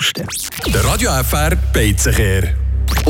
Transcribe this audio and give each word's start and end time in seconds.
kosten. 0.00 0.72
Der 0.72 0.84
Radio 0.84 1.10
FR 1.22 1.56
Beizenkehr. 1.72 2.54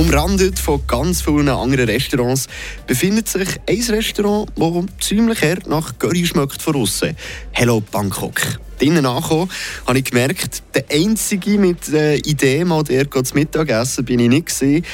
Umrandet 0.01 0.59
von 0.59 0.81
ganz 0.87 1.21
vielen 1.21 1.51
anderen 1.51 1.87
Restaurants 1.87 2.47
befindet 2.87 3.29
sich 3.29 3.47
ein 3.69 3.95
Restaurant, 3.95 4.51
das 4.57 5.07
ziemlich 5.07 5.43
hart 5.43 5.67
nach 5.67 5.99
Curry 5.99 6.25
schmeckt 6.25 6.63
von 6.63 6.77
außen. 6.77 7.15
Hello 7.51 7.83
Bangkok. 7.83 8.41
Drinnen 8.79 9.05
angekommen, 9.05 9.51
habe 9.87 9.99
ich 9.99 10.07
gemerkt, 10.07 10.63
der 10.75 10.87
Einzige 10.91 11.59
mit 11.59 11.93
der 11.93 12.17
Idee, 12.25 12.65
mal 12.65 12.83
dort 12.83 13.27
zu 13.27 13.35
Mittagessen, 13.35 14.07
bin 14.07 14.21
ich 14.21 14.31
nicht. 14.31 14.87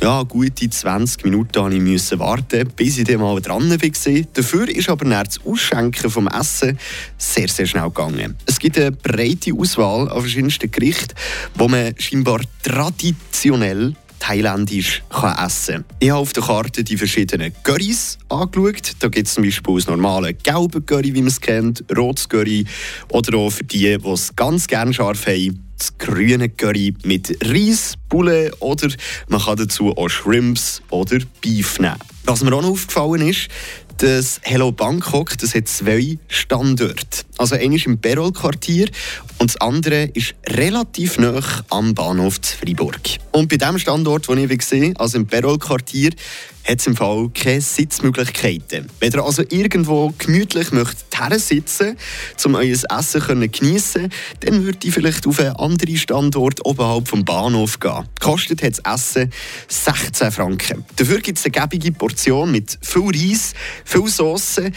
Ja, 0.00 0.22
gute 0.22 0.70
20 0.70 1.24
Minuten 1.24 1.84
musste 1.84 2.14
ich 2.14 2.20
warten, 2.20 2.68
bis 2.76 2.98
ich 2.98 3.04
dann 3.04 3.20
mal 3.20 3.40
dran 3.40 3.68
war. 3.68 4.22
Dafür 4.32 4.68
ist 4.68 4.88
aber 4.88 5.04
nach 5.04 5.24
das 5.24 5.40
Ausschenken 5.44 6.08
vom 6.08 6.28
Essen 6.28 6.78
sehr, 7.18 7.48
sehr 7.48 7.66
schnell 7.66 7.88
gegangen. 7.88 8.36
Es 8.46 8.60
gibt 8.60 8.78
eine 8.78 8.92
breite 8.92 9.52
Auswahl 9.54 10.08
an 10.08 10.20
verschiedensten 10.20 10.70
Gerichten, 10.70 11.14
wo 11.54 11.66
man 11.66 11.94
scheinbar 11.98 12.40
traditionell 12.62 13.94
thailändisch 14.22 15.02
kann 15.10 15.36
essen 15.44 15.74
kann. 15.74 15.84
Ich 15.98 16.10
habe 16.10 16.20
auf 16.20 16.32
der 16.32 16.44
Karte 16.44 16.84
die 16.84 16.96
verschiedenen 16.96 17.52
Currys 17.64 18.18
angeschaut. 18.28 18.92
Da 19.00 19.08
gibt 19.08 19.26
es 19.26 19.34
zum 19.34 19.44
Beispiel 19.44 19.74
das 19.74 19.86
normale 19.88 20.32
gelbe 20.34 20.80
Curry, 20.80 21.14
wie 21.14 21.20
man 21.20 21.28
es 21.28 21.40
kennt, 21.40 21.84
rotes 21.96 22.28
Curry 22.28 22.64
oder 23.10 23.36
auch 23.36 23.50
für 23.50 23.64
die, 23.64 23.98
die 23.98 24.08
es 24.08 24.34
ganz 24.36 24.68
gerne 24.68 24.94
scharf 24.94 25.26
haben, 25.26 25.66
das 25.76 25.98
grüne 25.98 26.48
Curry 26.48 26.94
mit 27.02 27.36
Reis, 27.44 27.94
Bulle 28.08 28.52
oder 28.60 28.88
man 29.28 29.40
kann 29.40 29.56
dazu 29.56 29.96
auch 29.96 30.08
Shrimps 30.08 30.80
oder 30.90 31.18
Beef 31.40 31.80
nehmen. 31.80 31.96
Was 32.24 32.44
mir 32.44 32.52
auch 32.54 32.62
noch 32.62 32.70
aufgefallen 32.70 33.28
ist, 33.28 33.48
das 33.98 34.40
Hello 34.42 34.70
Bangkok 34.72 35.36
das 35.38 35.54
hat 35.54 35.68
zwei 35.68 36.18
Standorte. 36.28 37.24
Also 37.38 37.54
einer 37.54 37.74
ist 37.74 37.86
im 37.86 37.98
Perol-Quartier 37.98 38.88
und 39.38 39.50
das 39.50 39.60
andere 39.60 40.04
ist 40.14 40.34
relativ 40.48 41.18
nah 41.18 41.40
am 41.70 41.94
Bahnhof 41.94 42.38
Freiburg. 42.42 43.00
Und 43.32 43.48
bei 43.48 43.56
dem 43.56 43.78
Standort, 43.78 44.28
den 44.28 44.38
ich 44.38 44.58
gesehen 44.58 44.96
also 44.98 45.18
im 45.18 45.26
Perol-Quartier, 45.26 46.10
hat 46.64 46.78
es 46.78 46.86
im 46.86 46.94
Fall 46.94 47.28
keine 47.34 47.60
Sitzmöglichkeiten. 47.60 48.88
Wenn 49.00 49.12
ihr 49.12 49.24
also 49.24 49.42
irgendwo 49.48 50.12
gemütlich 50.18 50.70
möchtet 50.72 51.06
sitzen 51.40 51.96
um 52.44 52.54
euer 52.56 52.76
Essen 52.90 53.20
zu 53.20 53.48
geniessen 53.48 54.12
dann 54.40 54.64
würde 54.64 54.78
ich 54.86 54.92
vielleicht 54.92 55.26
auf 55.26 55.38
einen 55.38 55.54
anderen 55.56 55.96
Standort 55.96 56.64
oberhalb 56.64 57.08
vom 57.08 57.24
Bahnhof 57.24 57.78
gehen. 57.78 58.08
Kostet 58.20 58.62
hat 58.62 58.78
das 58.84 58.94
Essen 58.94 59.32
16 59.68 60.32
Franken. 60.32 60.84
Dafür 60.96 61.20
gibt 61.20 61.38
es 61.38 61.44
eine 61.44 61.52
gebige 61.52 61.92
Portion 61.92 62.50
mit 62.50 62.78
viel 62.82 63.02
Reis, 63.02 63.54
viel 63.84 64.08
Sauce, 64.08 64.58
ein 64.58 64.72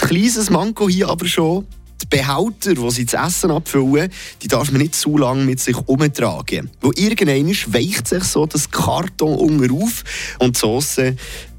kleines 0.00 0.50
Manko 0.50 0.88
hier 0.88 1.08
aber 1.08 1.26
schon 1.26 1.66
die 2.02 2.06
Behälter, 2.06 2.74
die 2.74 2.90
sie 2.90 3.06
zu 3.06 3.16
essen 3.16 3.50
abfüllen, 3.50 4.10
die 4.42 4.48
darf 4.48 4.70
man 4.70 4.80
nicht 4.80 4.94
zu 4.94 5.16
lange 5.16 5.44
mit 5.44 5.60
sich 5.60 5.76
umtragen. 5.86 6.70
Wo 6.80 6.92
irgendwann 6.94 7.48
weicht 7.72 8.08
sich 8.08 8.24
so 8.24 8.46
das 8.46 8.70
Karton 8.70 9.36
unten 9.36 9.82
auf 9.82 10.04
und 10.38 10.56
die 10.56 10.60
Sauce 10.60 11.00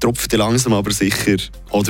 tropft 0.00 0.32
langsam 0.32 0.72
aber 0.74 0.92
sicher 0.92 1.36
auch 1.70 1.78
raus. 1.78 1.86